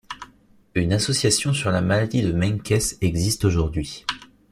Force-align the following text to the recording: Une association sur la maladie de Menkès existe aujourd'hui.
Une 0.73 0.93
association 0.93 1.53
sur 1.53 1.69
la 1.69 1.83
maladie 1.83 2.23
de 2.23 2.31
Menkès 2.31 2.97
existe 3.01 3.45
aujourd'hui. 3.45 4.03